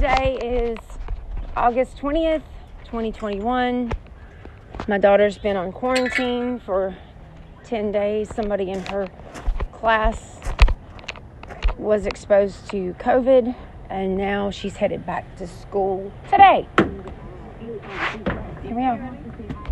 [0.00, 0.78] today is
[1.54, 2.40] August 20th,
[2.86, 3.92] 2021.
[4.88, 6.96] My daughter's been on quarantine for
[7.64, 8.34] 10 days.
[8.34, 9.08] Somebody in her
[9.72, 10.40] class
[11.76, 13.54] was exposed to COVID,
[13.90, 16.66] and now she's headed back to school today.
[18.62, 18.96] Here we are.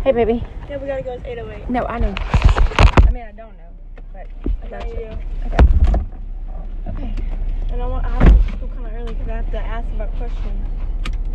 [0.03, 0.45] Hey, baby.
[0.69, 1.13] Yeah, we gotta go.
[1.13, 1.71] It's 808.
[1.71, 2.13] No, I know.
[2.19, 3.71] I mean, I don't know,
[4.13, 4.27] but
[4.63, 5.17] I got you.
[5.47, 5.57] Okay.
[6.87, 7.28] Okay.
[7.71, 8.05] And I want.
[8.05, 10.67] I have to school kind of early because I have to ask about questions.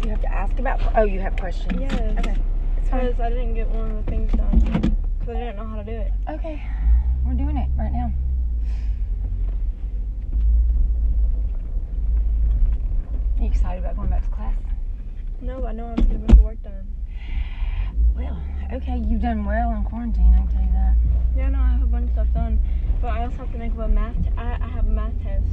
[0.03, 0.81] You have to ask about.
[0.97, 1.81] Oh, you have questions.
[1.81, 2.19] Yes.
[2.19, 2.37] Okay.
[2.83, 5.85] Because I didn't get one of the things done because I didn't know how to
[5.85, 6.13] do it.
[6.29, 6.63] Okay.
[7.25, 8.13] We're doing it right now.
[13.39, 14.55] Are you excited about going back to class?
[15.41, 16.87] No, but I know I have to get a bunch of work done.
[18.15, 18.41] Well,
[18.75, 19.03] okay.
[19.07, 20.35] You've done well in quarantine.
[20.35, 20.95] I can tell you that.
[21.37, 22.61] Yeah, no, I have a bunch of stuff done,
[23.01, 24.17] but I also have to make up a math.
[24.23, 25.47] T- I I have a math test.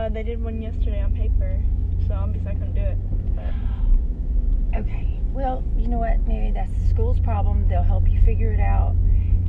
[0.00, 1.60] Uh, they did one yesterday on paper,
[2.08, 2.96] so obviously I couldn't do it.
[3.36, 5.20] But Okay.
[5.34, 6.20] Well, you know what?
[6.26, 7.68] Maybe that's the school's problem.
[7.68, 8.94] They'll help you figure it out,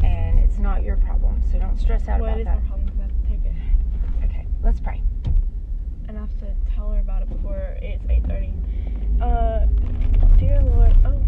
[0.03, 1.41] and it's not your problem.
[1.51, 2.61] So don't stress out well, about it is that.
[2.63, 4.45] my problem because I have to take it, Okay.
[4.61, 5.01] Let's pray.
[6.09, 8.51] and I have to tell her about it before it's 8:30.
[9.21, 9.67] Uh,
[10.37, 11.21] dear Lord, oh,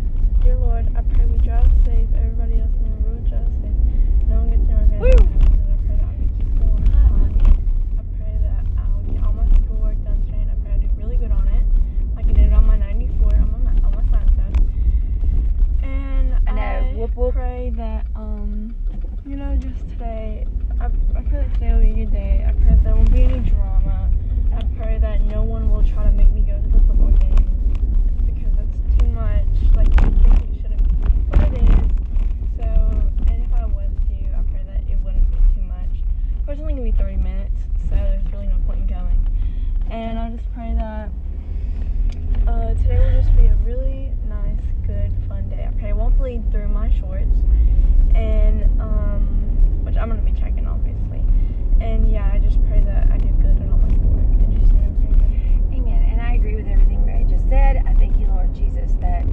[0.43, 2.09] dear Lord, I pray we drive safe.
[2.17, 4.27] Everybody else in the road drives safe.
[4.27, 4.99] No one gets anywhere.
[4.99, 5.09] Woo!
[5.09, 7.57] And I pray that I'll get to school on time.
[7.99, 10.89] I pray that I'll get all my schoolwork done today, and I pray I do
[10.97, 11.65] really good on it,
[12.15, 14.67] like I did on my 94 on my ma- on my science test.
[15.83, 16.99] And I know.
[16.99, 17.33] Whoop, whoop.
[17.35, 18.75] pray that um,
[19.25, 20.45] you know, just today,
[20.81, 22.45] I, I pray that today will be a good day.
[22.47, 24.09] I pray that there won't be any drama.
[24.55, 28.23] I pray that no one will try to make me go to the football game
[28.25, 29.45] because that's too much.
[29.75, 31.89] Like I think it shouldn't be, but it is.
[32.57, 32.67] So,
[33.27, 35.89] and if I was to, I pray that it wouldn't be too much.
[36.45, 39.19] But it's only gonna be 30 minutes, so there's really no point in going.
[39.89, 41.09] And I just pray that
[42.47, 45.65] uh, today will just be a really nice, good, fun day.
[45.67, 47.37] I pray it won't bleed through my shorts,
[48.15, 51.23] and um, which I'm gonna be checking obviously.
[51.81, 55.75] And yeah, I just pray that I do good in all my name, I.
[55.75, 56.03] Amen.
[56.11, 57.83] And I agree with everything Mary just said.
[57.85, 59.25] I thank you, Lord Jesus, that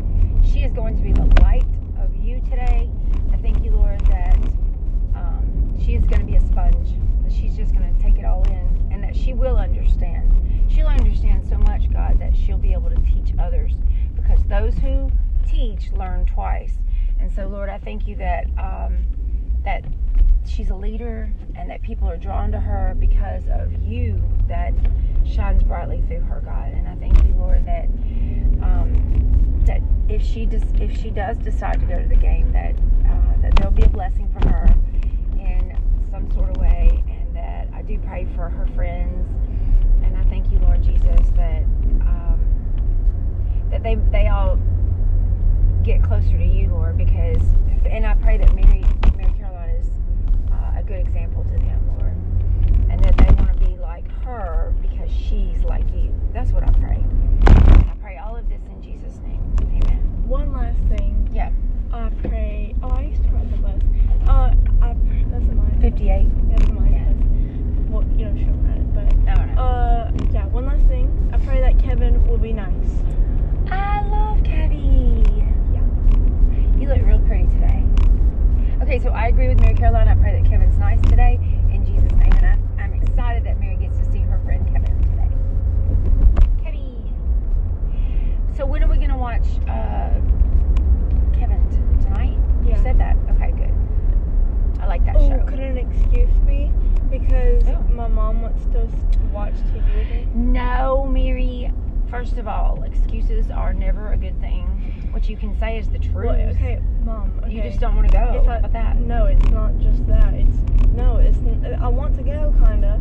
[0.43, 1.67] she is going to be the light
[2.01, 2.91] of you today.
[3.33, 4.37] I thank you, Lord, that
[5.15, 6.89] um, she is going to be a sponge.
[7.23, 10.27] That she's just going to take it all in, and that she will understand.
[10.69, 13.75] She'll understand so much, God, that she'll be able to teach others,
[14.17, 15.11] because those who
[15.47, 16.79] teach learn twice.
[17.21, 19.05] And so, Lord, I thank you that um,
[19.65, 19.85] that
[20.47, 24.23] she's a leader, and that people are drawn to her because of you.
[24.49, 24.73] That
[25.25, 26.73] shines brightly through her, God.
[26.73, 27.85] And I thank you, Lord, that
[28.65, 32.75] um, that if she does, if she does decide to go to the game, that
[33.09, 34.75] uh, that there'll be a blessing for her
[35.39, 35.77] in
[36.11, 39.29] some sort of way, and that I do pray for her friends.
[40.03, 41.63] And I thank you, Lord Jesus, that
[42.03, 42.41] um,
[43.71, 44.59] that they they all
[45.83, 47.41] get closer to you, Lord, because
[47.87, 48.85] and I pray that Mary
[49.17, 49.89] Mary Caroline is
[50.53, 52.15] uh, a good example to them, Lord,
[52.91, 56.15] and that they want to be like her because she's like you.
[56.33, 57.03] That's what I pray.
[57.47, 59.41] I pray all of this in Jesus' name.
[59.63, 60.25] Amen.
[60.29, 61.29] One last thing.
[61.33, 61.51] Yeah.
[61.93, 62.75] I pray.
[62.83, 63.83] Oh, I used to ride the bus.
[64.29, 65.79] Uh, I pray, that's in mine.
[65.81, 66.07] 58.
[66.07, 66.93] Yeah, that's in mine.
[66.93, 67.91] Yeah.
[67.91, 67.91] Bus.
[67.91, 69.29] Well, you know, she don't ride it, but.
[69.29, 69.63] I don't know.
[69.63, 71.31] Uh, yeah, one last thing.
[71.33, 73.03] I pray that Kevin will be nice.
[73.73, 75.27] I love Kevy.
[75.75, 76.79] Yeah.
[76.81, 77.85] You look real pretty today.
[78.83, 79.27] Okay, so I
[79.81, 80.09] agree with Mary Caroline.
[80.09, 81.39] I pray that Kevin's nice today
[81.73, 84.97] in Jesus' name, and I, I'm excited that Mary gets to see her friend Kevin
[85.03, 85.29] today.
[86.63, 88.57] Kevy.
[88.57, 90.15] So when are we gonna watch uh,
[91.39, 92.37] Kevin t- tonight?
[92.67, 93.17] You said that.
[93.33, 93.75] Okay, good.
[94.83, 95.45] I like that Oh, show.
[95.47, 96.71] could an excuse be
[97.11, 97.83] because Oh.
[97.95, 98.89] my mom wants to
[99.33, 100.29] watch TV with me?
[100.35, 101.73] No, Mary.
[102.11, 105.00] First of all, excuses are never a good thing.
[105.11, 106.15] What you can say is the truth.
[106.27, 107.33] Well, okay, mom.
[107.45, 107.53] Okay.
[107.55, 108.41] You just don't want to go.
[108.43, 108.97] If I- about that?
[109.01, 110.33] No, it's not just that.
[110.35, 110.57] It's
[110.93, 111.39] no, it's.
[111.81, 113.01] I want to go, kinda.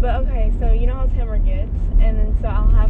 [0.00, 2.85] But okay, so you know how Timber gets, and then so I'll have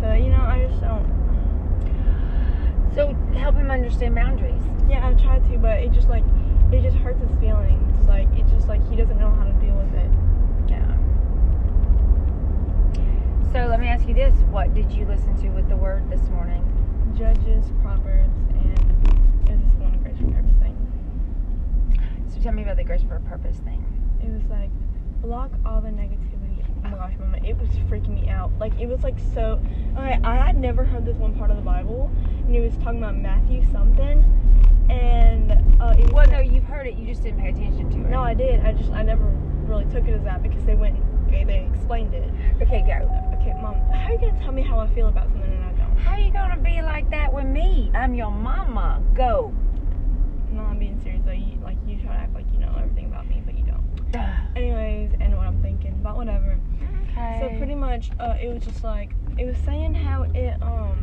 [0.00, 1.04] so you know, I just don't.
[2.94, 4.62] So help him understand boundaries.
[4.88, 6.24] Yeah, I've tried to, but it just like
[6.72, 8.06] it just hurts his feelings.
[8.08, 10.10] Like it's just like he doesn't know how to deal with it.
[10.68, 10.96] Yeah.
[13.52, 16.22] So let me ask you this: What did you listen to with the word this
[16.30, 16.64] morning?
[17.16, 18.76] Judges, Proverbs, and
[19.46, 20.76] this one grace for purpose thing.
[22.32, 23.84] So tell me about the grace for a purpose thing.
[24.24, 24.70] It was like
[25.20, 26.49] block all the negativity
[26.84, 28.50] Oh my gosh, mama, it was freaking me out.
[28.58, 29.60] Like it was like so.
[29.96, 32.10] Okay, I had never heard this one part of the Bible,
[32.46, 34.24] and it was talking about Matthew something,
[34.88, 36.96] and uh, it was Well, no, you've heard it.
[36.96, 38.10] You just didn't pay attention to it.
[38.10, 38.60] No, I did.
[38.60, 39.24] I just I never
[39.66, 40.96] really took it as that because they went
[41.30, 42.30] they, they explained it.
[42.62, 43.08] Okay, go.
[43.40, 45.72] Okay, mom, how are you gonna tell me how I feel about something and I
[45.72, 45.96] don't?
[45.98, 47.90] How are you gonna be like that with me?
[47.94, 49.02] I'm your mama.
[49.14, 49.52] Go.
[50.50, 51.22] No, I'm being serious.
[51.24, 51.32] Though.
[51.32, 54.49] You, like you try to act like you know everything about me, but you don't.
[56.02, 56.20] Duh.
[56.20, 56.60] Anyways, and what I'm thinking, but whatever.
[57.12, 57.38] Okay.
[57.40, 60.98] So pretty much, uh, it was just like it was saying how it um,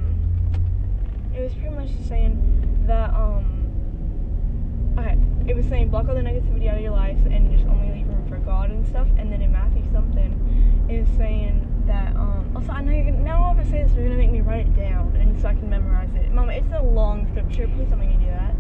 [1.36, 5.18] it was pretty much just saying that um, okay,
[5.48, 8.08] it was saying block all the negativity out of your life and just only leave
[8.08, 9.08] room for God and stuff.
[9.18, 13.24] And then in Matthew something, it was saying that um, also I know you're gonna
[13.24, 15.54] now I'm gonna say this, you're gonna make me write it down and so I
[15.54, 16.32] can memorize it.
[16.32, 17.68] Mama, it's a long scripture.
[17.68, 18.56] Please don't make me do that.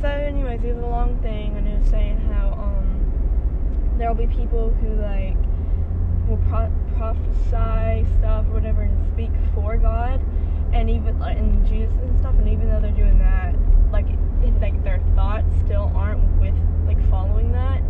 [0.00, 2.77] So, anyways, it was a long thing, and it was saying how um,
[3.98, 5.36] there will be people who like
[6.28, 10.20] will pro- prophesy stuff or whatever and speak for God,
[10.72, 12.34] and even like and Jesus and stuff.
[12.36, 13.54] And even though they're doing that,
[13.90, 14.06] like
[14.42, 16.54] it, like their thoughts still aren't with
[16.86, 17.82] like following that.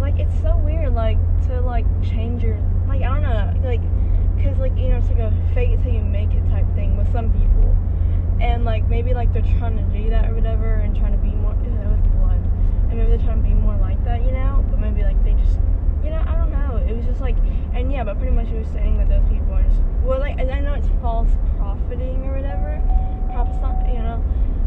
[0.00, 1.18] Like it's so weird, like
[1.48, 3.80] to like change your like I don't know, like
[4.36, 6.96] because like you know it's like a fake it till you make it type thing
[6.96, 7.76] with some people,
[8.40, 11.30] and like maybe like they're trying to do that or whatever and trying to be
[11.30, 11.54] more.
[11.64, 12.40] Ew, that was blood.
[12.88, 14.64] And maybe they're trying to be more like that, you know.
[14.70, 15.58] But maybe like they just,
[16.02, 16.76] you know, I don't know.
[16.76, 17.36] It was just like,
[17.74, 20.38] and yeah, but pretty much it was saying that those people are just well, like
[20.38, 22.80] I know it's false profiting or whatever,
[23.30, 24.24] prophesying, you know.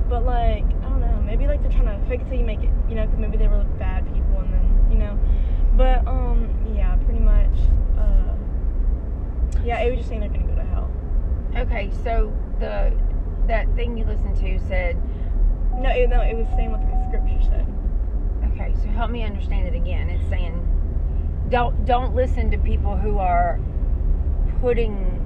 [0.08, 2.60] But like I don't know, maybe like they're trying to fake it till you make
[2.60, 5.18] it, you know, because maybe they were like bad people and then you know.
[5.76, 7.58] But um, yeah, pretty much.
[7.98, 8.36] Uh,
[9.64, 10.92] yeah, it was just saying they're gonna go to hell.
[11.56, 12.94] Okay, so the
[13.48, 15.02] that thing you listened to said.
[15.80, 17.66] No, it, no, it was saying what the scripture said.
[18.96, 20.10] Help me understand it again.
[20.10, 20.56] It's saying,
[21.50, 23.60] don't don't listen to people who are
[24.62, 25.18] putting.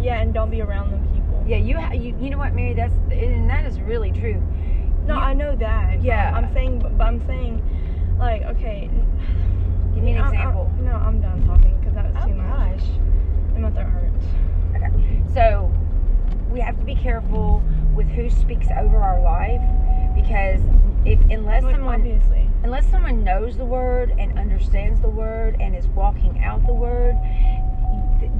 [0.00, 1.44] Yeah, and don't be around them people.
[1.46, 2.74] Yeah, you ha- you you know what, Mary?
[2.74, 4.42] That's and that is really true.
[5.06, 6.02] No, You- I know that.
[6.02, 6.32] Yeah.
[6.34, 7.62] I'm saying, but I'm saying,
[8.18, 8.90] like, okay.
[9.94, 10.72] Give me an example.
[10.80, 12.78] no, I'm done talking because that was Oh too much.
[12.80, 12.88] gosh.
[13.52, 14.26] My mouth hurts.
[14.74, 15.72] Okay, so
[16.50, 17.62] we have to be careful
[17.94, 19.62] with who speaks over our life
[20.16, 20.60] because
[21.04, 22.50] if unless Like, someone obviously.
[22.64, 27.14] Unless someone knows the word and understands the word and is walking out the word,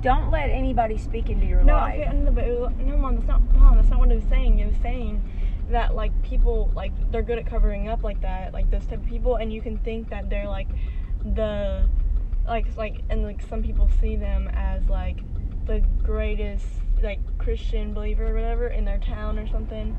[0.01, 2.13] don't let anybody speak into your No, life.
[2.15, 4.59] no, but was, no, mom, that's not, mom, that's not what it was saying.
[4.59, 5.23] It was saying
[5.71, 9.07] that like people like they're good at covering up like that, like those type of
[9.07, 10.69] people, and you can think that they're like
[11.35, 11.89] the
[12.47, 15.19] like like and like some people see them as like
[15.67, 16.67] the greatest
[17.03, 19.97] like Christian believer or whatever in their town or something,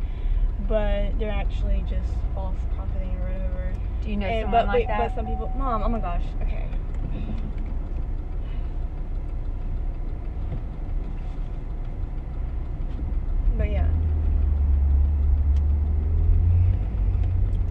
[0.67, 3.34] but they're actually just false profiting or whatever.
[4.05, 5.09] Do you know And- someone but, like but, that?
[5.09, 6.67] but some people, mom, oh my gosh, okay.
[13.57, 13.87] But yeah.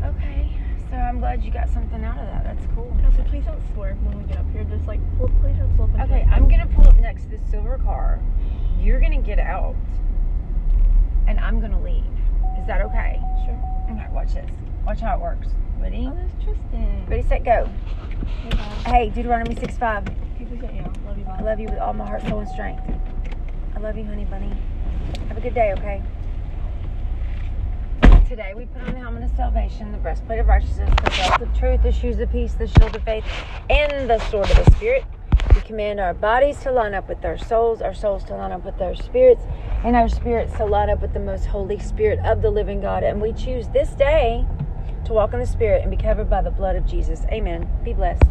[0.04, 0.50] Okay,
[0.90, 2.44] so I'm glad you got something out of that.
[2.44, 2.96] That's cool.
[3.04, 4.64] Also, please don't swerve when we get up here.
[4.64, 6.00] Just like, pull, please just pull up.
[6.08, 8.20] Okay, I'm gonna pull up next to this silver car.
[8.80, 9.76] You're gonna get out,
[11.26, 12.04] and I'm gonna leave.
[12.58, 13.20] Is that okay?
[13.44, 13.73] Sure.
[13.90, 14.50] Okay, watch this.
[14.86, 15.48] Watch how it works.
[15.78, 16.08] Ready?
[16.10, 17.06] Oh, that's Tristan.
[17.06, 17.68] Ready, set, go.
[18.48, 19.06] Hey.
[19.06, 20.08] Hey, Deuteronomy 6 5.
[20.08, 20.92] Hey, please don't yell.
[21.06, 21.24] Love you.
[21.26, 22.82] I love you with all my heart, soul, and strength.
[23.74, 24.52] I love you, honey bunny.
[25.28, 26.02] Have a good day, okay?
[28.28, 31.58] Today we put on the helmet of salvation, the breastplate of righteousness, the belt of
[31.58, 33.24] truth, the shoes of peace, the shield of faith,
[33.68, 35.04] and the sword of the Spirit.
[35.54, 38.64] We command our bodies to line up with our souls, our souls to line up
[38.64, 39.42] with our spirits,
[39.84, 43.04] and our spirits to line up with the most holy Spirit of the living God.
[43.04, 44.46] And we choose this day
[45.04, 47.24] to walk in the Spirit and be covered by the blood of Jesus.
[47.30, 47.68] Amen.
[47.84, 48.24] Be blessed.